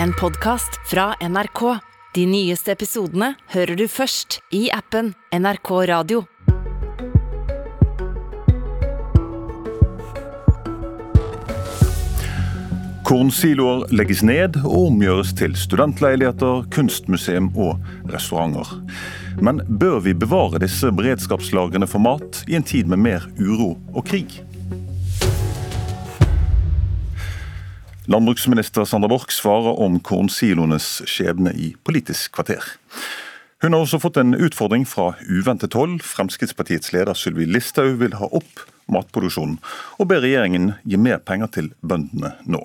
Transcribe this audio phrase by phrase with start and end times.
[0.00, 1.78] en podkast fra NRK.
[2.14, 6.22] De nyeste episodene hører du først i appen NRK Radio.
[13.02, 17.82] Kornsiloer legges ned og omgjøres til studentleiligheter, kunstmuseum og
[18.12, 18.70] restauranter.
[19.42, 24.06] Men bør vi bevare disse beredskapslagrene for mat i en tid med mer uro og
[24.08, 24.40] krig?
[28.06, 32.64] Landbruksminister Sandra Borch svarer om kornsiloenes skjebne i Politisk kvarter.
[33.62, 36.00] Hun har også fått en utfordring fra uventet hold.
[36.02, 39.60] Fremskrittspartiets leder Sylvi Listhaug vil ha opp matproduksjonen,
[40.02, 42.64] og ber regjeringen gi mer penger til bøndene nå.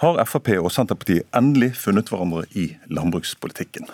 [0.00, 3.84] Har Frp og Senterpartiet endelig funnet hverandre i landbrukspolitikken?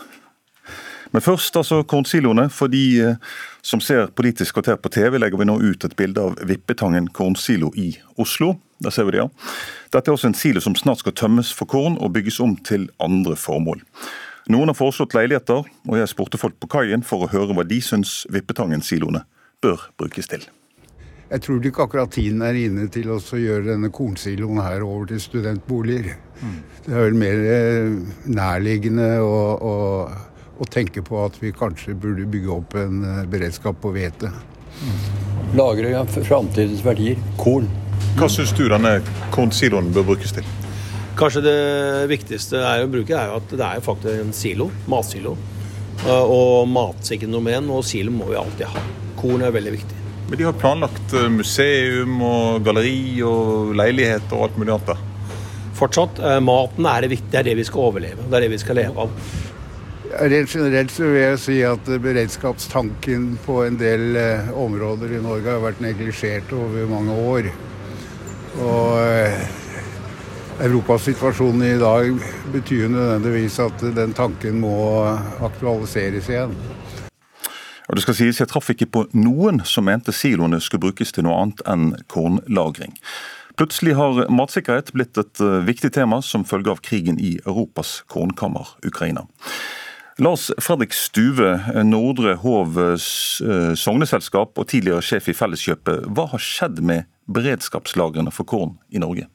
[1.10, 2.48] Men først altså kornsiloene.
[2.54, 6.22] For de eh, som ser Politisk kvarter på TV, legger vi nå ut et bilde
[6.22, 8.54] av Vippetangen kornsilo i Oslo.
[8.80, 9.28] Der ser vi det, ja.
[9.92, 12.88] Dette er også en silo som snart skal tømmes for korn og bygges om til
[13.02, 13.82] andre formål.
[14.50, 17.82] Noen har foreslått leiligheter, og jeg spurte folk på kaien for å høre hva de
[17.84, 19.26] syns Vippetangen-siloene
[19.60, 20.46] bør brukes til.
[21.30, 25.20] Jeg tror ikke akkurat tiden er inne til å gjøre denne kornsiloen her over til
[25.22, 26.16] studentboliger.
[26.40, 26.56] Mm.
[26.86, 27.92] Det er vel mer eh,
[28.34, 29.74] nærliggende å, å,
[30.60, 34.30] å, tenke på at vi kanskje burde bygge opp en eh, beredskap på hvete.
[35.56, 37.18] Lagre av framtidens verdier.
[37.40, 37.68] Korn.
[38.18, 38.98] Hva syns du denne
[39.34, 40.46] kornsiloen bør brukes til?
[41.18, 41.56] Kanskje det
[42.10, 45.34] viktigste er å bruke er at det er faktisk en silo, matsilo.
[46.06, 48.84] Eh, og matsikkerhet nummer én, og silo må vi alltid ha.
[49.20, 49.98] Korn er veldig viktig.
[50.30, 55.06] Men de har planlagt eh, museum og galleri og leiligheter og alt mulig annet der.
[55.80, 56.18] Fortsatt.
[56.44, 57.30] Maten er det viktige.
[57.32, 58.26] Det er det vi skal overleve.
[58.28, 59.14] Det er det vi skal leve av.
[60.10, 65.54] Rent generelt så vil jeg si at beredskapstanken på en del eh, områder i Norge
[65.54, 67.50] har vært neglisjert over mange år.
[68.60, 68.98] Og
[70.60, 72.10] Europas situasjon i dag
[72.52, 74.74] betyr nødvendigvis at den tanken må
[75.46, 76.58] aktualiseres igjen.
[77.88, 81.26] Og det skal sies, Jeg traff ikke på noen som mente siloene skulle brukes til
[81.26, 82.92] noe annet enn kornlagring.
[83.58, 88.76] Plutselig har matsikkerhet blitt et eh, viktig tema som følge av krigen i Europas kornkammer,
[88.86, 89.26] Ukraina.
[90.20, 91.54] Lars Fredrik Stuve,
[91.84, 96.10] Nordre Hov eh, sogneselskap og tidligere sjef i Felleskjøpet.
[96.12, 99.30] Hva har skjedd med beredskapslagrene for korn i Norge?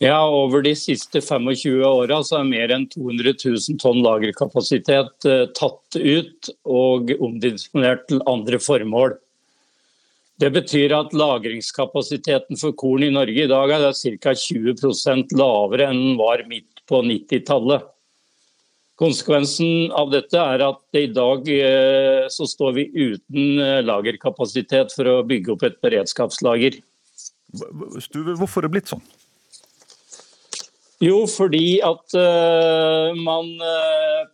[0.00, 6.00] Ja, Over de siste 25 åra er mer enn 200 000 tonn lagerkapasitet eh, tatt
[6.00, 9.18] ut og omdisponert til andre formål.
[10.40, 14.32] Det betyr at lagringskapasiteten for korn i Norge i dag er ca.
[14.32, 17.90] 20% lavere enn den var midt på 90-tallet.
[19.00, 25.10] Konsekvensen av dette er at i dag eh, så står vi uten eh, lagerkapasitet for
[25.10, 26.78] å bygge opp et beredskapslager.
[27.54, 29.02] Hvorfor er det blitt sånn?
[31.02, 33.50] Jo, fordi at uh, man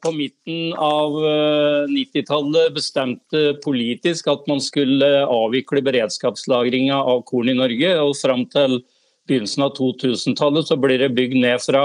[0.04, 7.52] på midten av uh, eh, 90-tallet bestemte politisk at man skulle avvikle beredskapslagringa av korn
[7.52, 7.94] i Norge.
[8.04, 8.80] Og fram til
[9.28, 11.84] begynnelsen av 2000-tallet så ble det bygd ned fra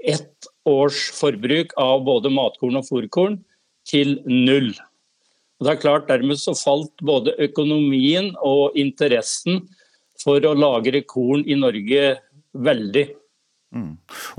[0.00, 3.38] ett års forbruk av både matkorn og fôrkorn
[3.88, 4.72] til null.
[5.60, 9.66] Og det er klart Dermed så falt både økonomien og interessen
[10.20, 12.14] for å lagre korn i Norge
[12.52, 13.06] veldig.
[13.70, 13.92] Mm.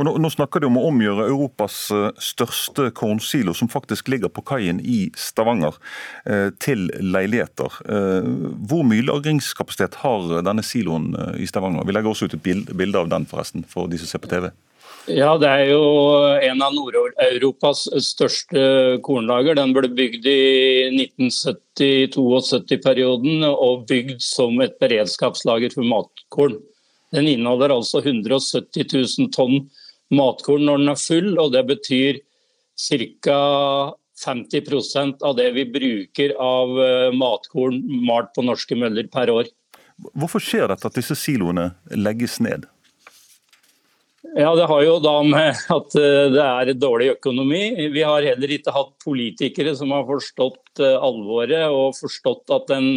[0.04, 4.44] Nå, nå, snakker de om å omgjøre Europas eh, største kornsilo, som faktisk ligger på
[4.44, 5.78] kaien i Stavanger,
[6.26, 7.78] eh, til leiligheter.
[7.86, 8.28] Eh,
[8.68, 11.88] hvor mye lagringskapasitet har denne siloen i Stavanger?
[11.88, 14.52] Vi legger også ut et bilde av den forresten, for de som ser på TV.
[15.10, 15.82] Ja, Det er jo
[16.46, 19.56] en av Nord-Europas største kornlager.
[19.58, 26.60] Den ble bygd i 1970-72-perioden og bygd som et beredskapslager for matkorn.
[27.12, 29.70] Den inneholder altså 170 000 tonn
[30.14, 32.14] matkorn når den er full, og det betyr
[32.78, 33.40] ca.
[34.22, 39.50] 50% av det vi bruker av eh, matkorn malt på norske møller per år.
[40.14, 42.70] Hvorfor skjer dette at disse siloene legges ned?
[44.22, 47.90] Ja, Det har jo da med at eh, det er dårlig økonomi.
[47.94, 52.94] Vi har heller ikke hatt politikere som har forstått eh, alvoret og forstått at den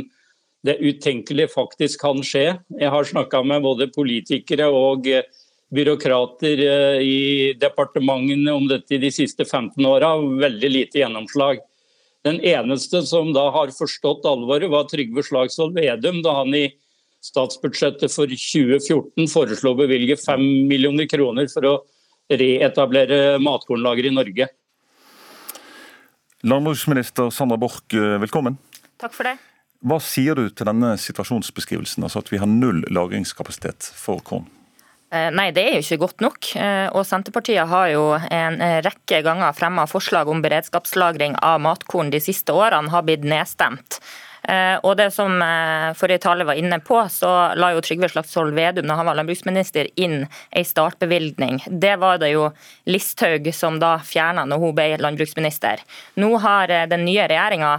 [0.65, 2.55] det utenkelige faktisk kan skje.
[2.81, 5.25] Jeg har snakka med både politikere og eh,
[5.75, 6.61] byråkrater
[7.03, 10.13] i departementene om dette de siste 15 åra.
[10.21, 11.59] Veldig lite gjennomslag.
[12.25, 16.69] Den eneste som da har forstått alvoret, var Trygve Slagsvold Vedum da han i
[17.25, 21.75] statsbudsjettet for 2014 foreslo å bevilge 5 millioner kroner for å
[22.31, 24.49] reetablere matkornlager i Norge.
[26.45, 28.59] Landbruksminister Sandra Borch, eh, velkommen.
[29.01, 29.39] Takk for det.
[29.85, 34.47] Hva sier du til denne situasjonsbeskrivelsen, altså at vi har null lagringskapasitet for korn?
[35.13, 36.57] Eh, nei, det er jo ikke godt nok.
[36.57, 42.21] Eh, og Senterpartiet har jo en rekke ganger fremma forslag om beredskapslagring av matkorn de
[42.21, 44.01] siste årene, har blitt nedstemt.
[44.49, 48.53] Eh, og det som eh, forrige taler var inne på, så la jo Trygve Slagsvold
[48.57, 51.63] Vedum da han var landbruksminister inn ei startbevilgning.
[51.69, 52.51] Det var det jo
[52.91, 55.81] Listhaug som da fjerna når hun ble landbruksminister.
[56.21, 57.73] Nå har eh, den nye regjeringa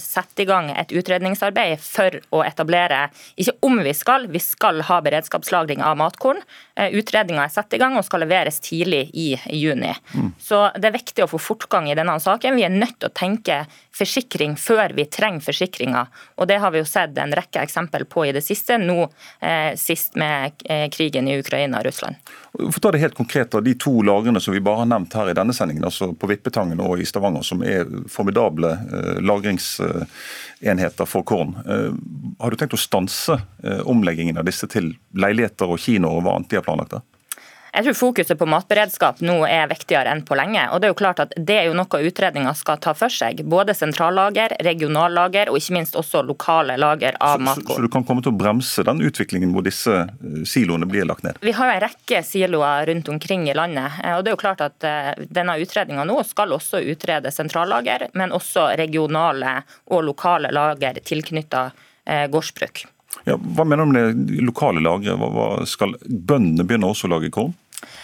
[0.00, 3.08] satt i gang et utredningsarbeid for å etablere,
[3.40, 6.40] ikke om vi skal, vi skal ha beredskapslagring av matkorn.
[6.76, 9.92] Utredninga er satt i gang og skal leveres tidlig i juni.
[10.14, 10.32] Mm.
[10.40, 12.56] Så det er viktig å få fortgang i denne saken.
[12.58, 13.60] Vi er nødt til å tenke
[13.94, 16.06] forsikring før vi trenger forsikringer.
[16.36, 19.02] Og Det har vi jo sett en rekke eksempel på i det siste, nå
[19.40, 22.20] eh, sist med eh, krigen i Ukraina og Russland.
[22.58, 25.36] For ta det helt konkret, De to lagrene som vi bare har nevnt her i
[25.36, 31.56] denne sendingen, altså på Vippetangen og i Stavanger, som er formidable eh, lagringsenheter for korn.
[31.66, 31.90] Eh,
[32.40, 36.38] har du tenkt å stanse eh, omleggingen av disse til leiligheter og kinoer og hva
[36.38, 36.96] annet de har planlagt?
[36.96, 37.09] der?
[37.70, 40.62] Jeg tror fokuset på matberedskap nå er viktigere enn på lenge.
[40.72, 43.44] og Det er jo klart at det er jo noe utredninga skal ta for seg.
[43.46, 47.66] Både sentrallager, regionallager og ikke minst også lokale lager av matkorn.
[47.68, 51.06] Så, så, du kan komme til å bremse den utviklingen hvor disse eh, siloene blir
[51.08, 51.38] lagt ned?
[51.46, 54.00] Vi har jo en rekke siloer rundt omkring i landet.
[54.02, 58.08] Eh, og det er jo klart at eh, Denne utredninga nå skal også utrede sentrallager,
[58.18, 59.60] men også regionale
[59.92, 61.68] og lokale lager tilknytta
[62.32, 62.82] gårdsbruk.
[63.26, 65.68] Ja, hva mener du med det lokale lageret?
[65.68, 67.54] Skal bøndene begynne også å lage korn?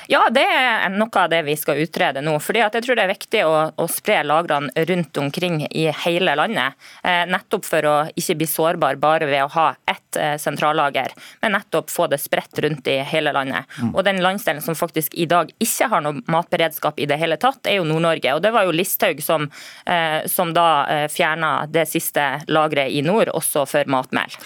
[0.06, 2.36] Ja, det er noe av det vi skal utrede nå.
[2.42, 6.76] fordi jeg tror det er viktig å, å spre lagrene rundt omkring i hele landet.
[7.02, 11.56] Eh, nettopp for å ikke bli sårbar bare ved å ha ett eh, sentrallager, men
[11.56, 13.66] nettopp få det spredt rundt i hele landet.
[13.80, 13.94] Mm.
[13.94, 17.66] Og Den landsdelen som faktisk i dag ikke har noe matberedskap i det hele tatt,
[17.66, 18.36] er jo Nord-Norge.
[18.36, 19.50] Og Det var jo Listhaug som,
[19.86, 24.38] eh, som da eh, fjerna det siste lageret i nord, også for matmel.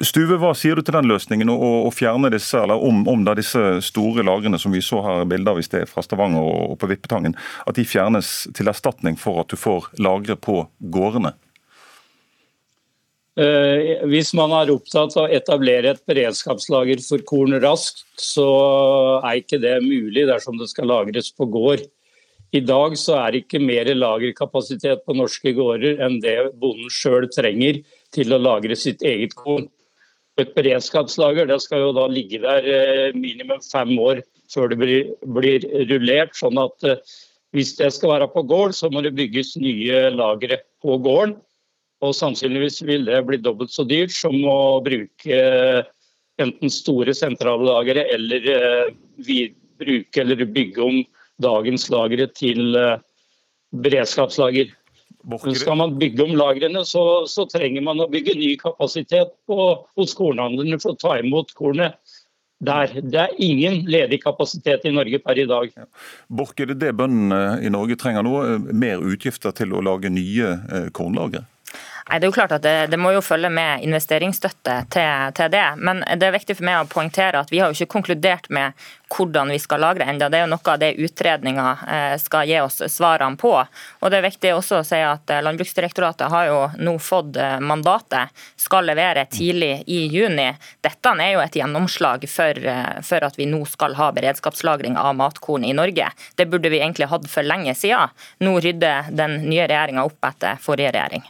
[0.00, 4.24] Stuve, hva sier du til den løsningen, å, fjerne disse, eller om, om disse store
[4.24, 7.78] lagrene som vi så her bilder hvis i sted fra Stavanger og på Vippetangen, at
[7.78, 10.62] de fjernes til erstatning for at du får lagre på
[10.94, 11.34] gårdene?
[13.32, 18.48] Eh, hvis man er opptatt av å etablere et beredskapslager for korn raskt, så
[19.24, 21.86] er ikke det mulig dersom det skal lagres på gård.
[22.52, 27.24] I dag så er det ikke mer lagerkapasitet på norske gårder enn det bonden sjøl
[27.32, 27.80] trenger
[28.12, 29.70] til å lagre sitt eget korn.
[30.40, 35.10] Et beredskapslager det skal jo da ligge der eh, minimum fem år før det blir,
[35.36, 36.32] blir rullert.
[36.38, 37.00] sånn at eh,
[37.52, 41.36] hvis det skal være på gård, så må det bygges nye lagre på gården.
[42.02, 45.82] Og sannsynligvis vil det bli dobbelt så dyrt som å bruke eh,
[46.40, 48.48] enten store sentrale lagre eller
[49.78, 51.02] bruke eller bygge om
[51.44, 52.72] dagens lagre til
[53.84, 54.72] beredskapslager.
[55.54, 60.16] Skal man bygge om lagrene, så, så, trenger man å bygge ny kapasitet på, hos
[60.18, 61.98] kornhandlerne for å ta imot kornet
[62.62, 62.94] der.
[63.02, 65.70] Det er ingen ledig kapasitet i Norge per i dag.
[65.76, 65.86] Ja.
[66.28, 68.36] Borch, er det det bøndene i Norge trenger nå?
[68.70, 71.44] Mer utgifter til å lage nye eh, kornlagre?
[72.08, 75.52] Nei, det er jo klart at det, det må jo følge med investeringsstøtte til, til,
[75.52, 75.66] det.
[75.78, 78.74] Men det er viktig for meg å poengtere at vi har jo ikke konkludert med
[79.12, 80.28] hvordan vi skal lagre enda.
[80.32, 83.52] Det er jo noe av det utredninga eh, skal gi oss svarene på.
[83.54, 87.58] Og det er viktig også å si at eh, Landbruksdirektoratet har jo nå fått eh,
[87.62, 90.48] mandatet, skal levere tidlig i juni.
[90.82, 92.58] Dette er jo et gjennomslag for,
[93.04, 96.10] for at vi nå skal ha beredskapslagring av matkorn i Norge.
[96.36, 98.10] Det burde vi egentlig hatt for lenge siden.
[98.42, 101.26] Nå rydder den nye regjeringa opp etter forrige regjering.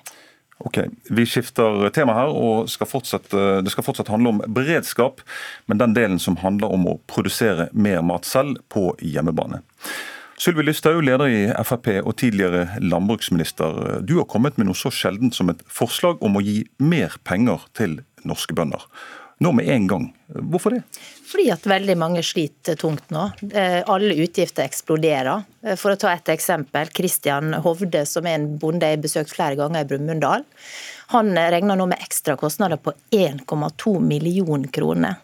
[0.63, 0.79] Ok,
[1.11, 5.21] Vi skifter tema her, og skal det skal fortsatt handle om beredskap.
[5.67, 9.63] Men den delen som handler om å produsere mer mat selv på hjemmebane.
[10.43, 14.01] Sylvi Lysthaug, leder i Frp og tidligere landbruksminister.
[14.03, 17.63] Du har kommet med noe så sjeldent som et forslag om å gi mer penger
[17.79, 18.87] til norske bønder.
[19.43, 20.09] Nå med en gang.
[20.33, 20.83] Hvorfor det?
[21.27, 23.29] Fordi at veldig mange sliter tungt nå.
[23.55, 25.45] Eh, alle utgifter eksploderer.
[25.65, 26.91] Eh, for å ta et eksempel.
[26.95, 30.47] Kristian Hovde, som er en bonde jeg har besøkt flere ganger i Brumunddal.
[31.15, 35.21] Han regner nå med ekstra kostnader på 1,2 million kroner.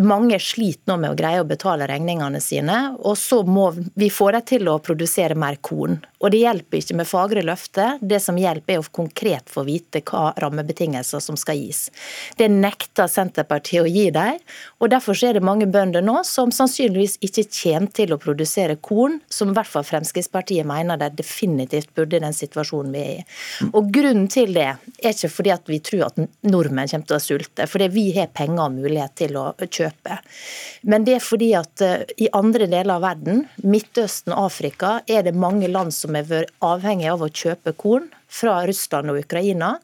[0.00, 4.30] Mange sliter nå med å greie å betale regningene sine, og så må vi få
[4.32, 5.98] dem til å produsere mer korn.
[6.24, 10.00] Og Det hjelper ikke med fagre løfter, det som hjelper er å konkret få vite
[10.08, 11.90] hva rammebetingelser som skal gis.
[12.38, 14.38] Det nekter Senterpartiet å gi dem,
[14.80, 19.18] og derfor er det mange bønder nå som sannsynligvis ikke kommer til å produsere korn,
[19.28, 23.28] som i hvert fall Fremskrittspartiet mener de definitivt burde i den situasjonen vi er i.
[23.74, 27.22] Og Grunnen til det er ikke fordi at vi tror at nordmenn kommer til å
[27.22, 30.18] sulte, fordi vi har penger og mulighet til å kjøpe.
[30.88, 35.26] Men det er fordi at eh, i andre deler av verden, Midtøsten og Afrika, er
[35.26, 39.76] det mange land som er vært avhengig av å kjøpe korn fra Russland og Ukraina.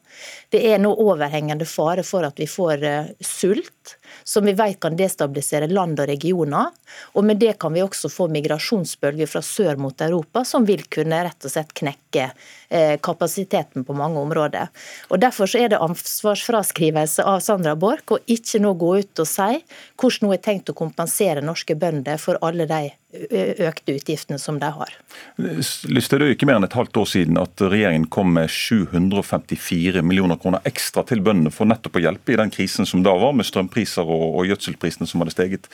[0.50, 3.97] Det er nå overhengende fare for at vi får eh, sult.
[4.25, 6.73] som vi vet kan destabilisere land og regioner.
[7.14, 11.23] Og med det kan vi også få migrasjonsbølger fra sør mot Europa, som vil kunne
[11.25, 12.26] rett og slett knekke
[12.69, 14.69] eh, kapasiteten på mange områder.
[15.11, 19.30] Og Derfor så er det ansvarsfraskrivelse av Sandra Borch å ikke nå gå ut og
[19.30, 19.62] si
[20.00, 24.69] hvordan hun har tenkt å kompensere norske bønder for alle de økte utgiftene som de
[24.71, 24.92] har.
[25.37, 30.04] Lystad, det er ikke mer enn et halvt år siden at regjeringen kom med 754
[30.07, 33.35] millioner kroner ekstra til bøndene for nettopp å hjelpe i den krisen som da var,
[33.37, 35.71] med strømpriser og, og gjødselprisene som hadde steget.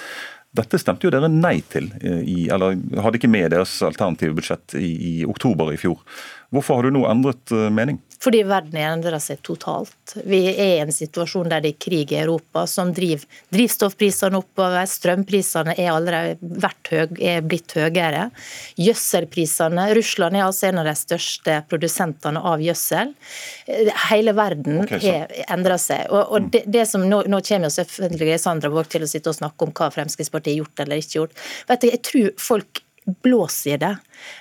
[0.57, 4.77] Dette stemte jo dere nei til, eh, i, eller hadde ikke med deres alternative budsjett
[4.79, 6.01] i, i oktober i fjor.
[6.55, 8.01] Hvorfor har du nå endret eh, mening?
[8.23, 10.17] Fordi verden endrer seg totalt.
[10.25, 14.87] Vi er i en situasjon der det er krig i Europa som driver drivstoffprisene oppover.
[14.89, 16.39] Strømprisene er allerede
[17.21, 18.29] er blitt høyere.
[18.81, 23.13] Gjødselprisene Russland er altså en av de største produsentene av gjødsel.
[24.09, 26.07] Hele verden okay, har endret seg.
[26.11, 29.39] Og, og det, det, som Nå, nå kommer selvfølgelig Sandra Borch til å sitte og
[29.39, 31.47] snakke om hva Fremskrittspartiet har gjort eller ikke gjort.
[31.69, 33.97] Vet du, jeg tror folk blås i det.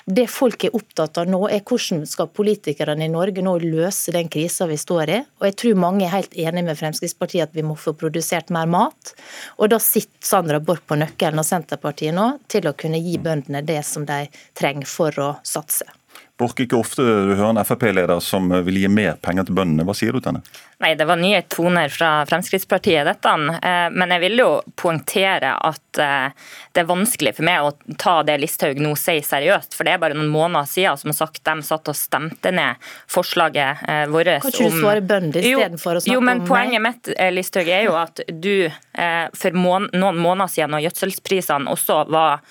[0.05, 4.29] Det folk er opptatt av nå, er hvordan skal politikerne i Norge nå løse den
[4.31, 5.19] krisa vi står i.
[5.41, 8.69] Og jeg tror mange er helt enig med Fremskrittspartiet at vi må få produsert mer
[8.69, 9.13] mat.
[9.59, 13.61] Og da sitter Sandra Borch på nøkkelen og Senterpartiet nå til å kunne gi bøndene
[13.65, 14.25] det som de
[14.57, 15.85] trenger for å satse.
[16.35, 19.85] Borch, ikke ofte du hører en Frp-leder som vil gi mer penger til bøndene.
[19.87, 20.43] Hva sier du til henne?
[20.77, 23.29] Nei, Det var nye toner fra Fremskrittspartiet, dette.
[23.63, 28.17] Eh, men jeg vil jo poengtere at eh, det er vanskelig for meg å ta
[28.27, 29.77] det Listhaug nå sier seriøst.
[29.77, 33.85] For det er bare noen måneder siden som sagt, de satt og stemte ned forslaget
[33.87, 36.35] eh, vårt om Kan ikke du svare bønder istedenfor å snakke om meg?
[36.35, 38.67] Jo, men Poenget mitt Listhaug, er jo at du
[39.35, 42.43] for noen måneder siden, når gjødselprisene også var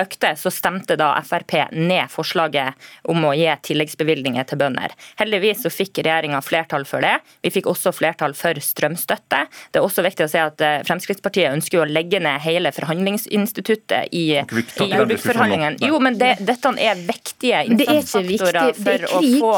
[0.00, 4.94] økte, så stemte da Frp ned forslaget om å gi tilleggsbevilgninger til bønder.
[5.20, 7.18] Heldigvis så fikk regjeringa flertall for det.
[7.44, 9.46] Vi fikk fikk også flertall for strømstøtte.
[9.72, 14.12] Det er også viktig å si at eh, Fremskrittspartiet ønsker å legge ned hele forhandlingsinstituttet
[14.12, 15.80] i, i jordbruksforhandlingene.
[15.86, 19.54] Jo, men det, dette er viktige innsatsfaktorer for å få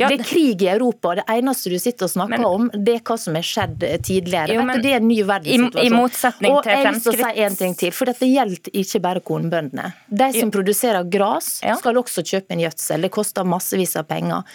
[0.00, 1.14] ja, Det er krig i Europa.
[1.18, 3.98] Det eneste du sitter og snakker men, om, det er hva som er skjedd eh,
[4.00, 4.56] tidligere.
[4.56, 5.82] Jo, men, det er en ny verdenssituasjon.
[5.82, 9.02] I, i motsetning og til jeg vil si en ting til, for dette gjelder ikke
[9.04, 9.90] bare kornbøndene.
[10.08, 10.54] De som jo.
[10.54, 13.06] produserer gras, skal også kjøpe en gjødsel.
[13.06, 14.46] Det koster massevis av penger.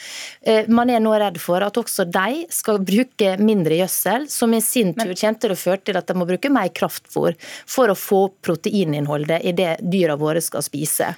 [0.42, 4.62] Eh, man er nå redd for at også de skal bruke mindre gjødsel, som i
[4.64, 7.98] sin tur kommer til å føre til at de må bruke mer kraftfôr for å
[7.98, 11.12] få proteininnholdet i det dyra våre skal spise.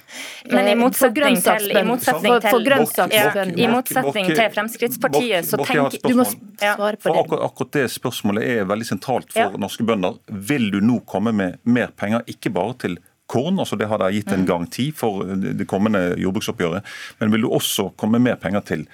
[0.50, 2.70] Men i eh, motsetning til, i motsetning til,
[3.14, 7.18] ja, i motsetning til Fremskrittspartiet, så tenker Du må svare på det.
[7.24, 9.60] Akkurat, akkurat det spørsmålet er veldig sentralt for ja.
[9.60, 10.18] norske bønder.
[10.28, 12.98] Vil du nå komme med mer penger, ikke bare til
[13.28, 14.48] korn, altså det har de gitt en mm.
[14.48, 16.86] garanti for det kommende jordbruksoppgjøret,
[17.20, 18.86] men vil du også komme med mer penger til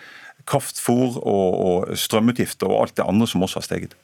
[0.50, 3.94] kraftfôr og, og strømutgifter og alt det andre som også har steget.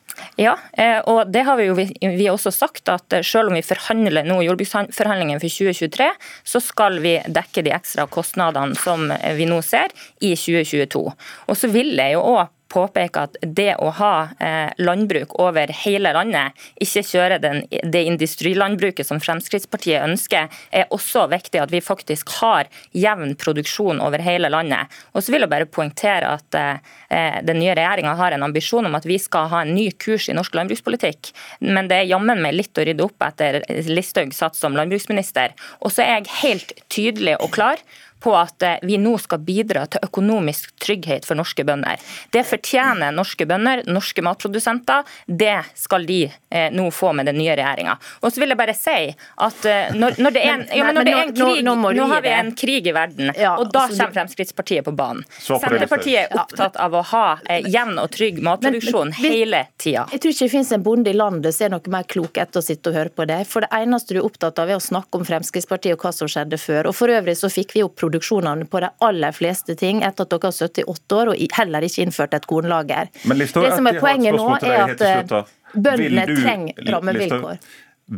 [0.40, 3.64] Ja, eh, og det har vi jo vi også sagt, at eh, selv om vi
[3.64, 6.08] forhandler nå jordbruksforhandlingene for 2023,
[6.44, 11.04] så skal vi dekke de ekstra kostnadene som vi nå ser i 2022.
[11.48, 16.12] Og så vil jeg jo også påpeke at det å ha eh, landbruk over hele
[16.14, 22.32] landet, ikke kjøre den, det industrilandbruket som Fremskrittspartiet ønsker, er også viktig at vi faktisk
[22.40, 24.90] har jevn produksjon over hele landet.
[25.14, 28.98] Og så vil jeg bare poengtere at eh, den nye regjeringa har en ambisjon om
[28.98, 31.32] at vi skal ha en ny kurs i norsk landbrukspolitikk.
[31.66, 35.56] Men det er jammen meg litt å rydde opp etter Listhaug satt som landbruksminister.
[35.80, 37.82] Og så er jeg helt tydelig og klar
[38.20, 42.00] på at eh, vi nå skal bidra til økonomisk trygghet for norske bønder.
[42.32, 45.06] Det fortjener norske bønder, norske matprodusenter.
[45.26, 47.96] Det skal de eh, nå få med den nye regjeringa.
[48.20, 48.98] Og så vil jeg bare si
[49.46, 51.90] at eh, når, når, det, er en, ja, når det er en krig Nå, nå,
[51.96, 55.24] nå har vi en krig i verden, og da kommer Fremskrittspartiet på banen.
[55.40, 57.24] Senterpartiet er opptatt av å ha
[57.66, 60.06] jevn og trygg matproduksjon hele tida.
[60.12, 62.62] Jeg tror ikke det finnes en bonde i landet som er noe mer klok etter
[62.62, 63.40] å sitte og høre på det.
[63.50, 66.30] For det eneste du er opptatt av er å snakke om Fremskrittspartiet og hva som
[66.30, 66.90] skjedde før.
[66.90, 70.32] Og for øvrig så fikk vi opp produksjonene på de aller fleste ting etter at
[70.34, 73.10] dere har sittet i åtte år og heller ikke innført et kornlager.
[73.30, 77.62] Listå, det som er poenget nå, er at eh, bøndene trenger rammevilkår.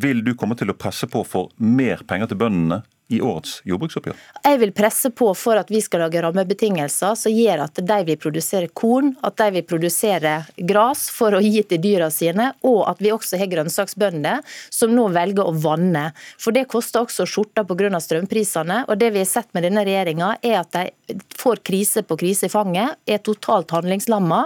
[0.03, 2.81] Vil du komme til å presse på for mer penger til bøndene
[3.13, 4.19] i årets jordbruksoppgjør?
[4.43, 8.21] Jeg vil presse på for at vi skal lage rammebetingelser som gjør at de vil
[8.21, 13.03] produsere korn, at de vil produsere gras for å gi til dyra sine, og at
[13.03, 14.43] vi også har grønnsaksbønder
[14.73, 16.09] som nå velger å vanne.
[16.41, 18.01] For det koster også skjorta pga.
[18.03, 18.85] strømprisene.
[18.89, 22.47] Og det vi har sett med denne regjeringa, er at de får krise på krise
[22.47, 24.45] i fanget, er totalt handlingslamma.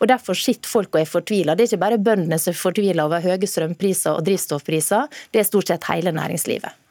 [0.00, 1.56] Og derfor sitter folk og er fortvila.
[1.56, 5.48] Det er ikke bare bøndene som er fortvila over høye strømpriser og drivstoffpriser, det er
[5.48, 6.85] stort sett hele næringslivet.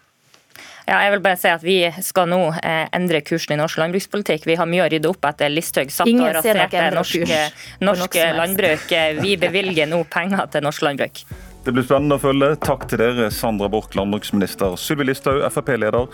[0.86, 4.46] Ja, jeg vil bare si at Vi skal nå eh, endre kursen i norsk landbrukspolitikk.
[4.46, 7.34] Vi har mye å rydde opp etter Listhaug satt og raserte norsk,
[7.82, 8.96] norsk landbruk.
[9.24, 11.26] Vi bevilger nå penger til norsk landbruk.
[11.66, 12.52] Det blir spennende å følge.
[12.62, 16.06] Takk til dere, Sandra Borch, landbruksminister, Sylvi Listhaug, Frp-leder,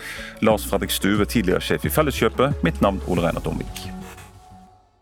[0.47, 2.61] Lars Fredrik Stuve, tidligere sjef i Felleskjøpet.
[2.63, 3.83] Mitt navn Ole Reinar Domvik.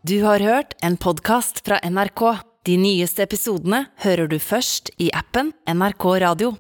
[0.01, 2.23] Du har hørt en podkast fra NRK.
[2.65, 6.55] De nyeste episodene hører du først i appen NRK Radio.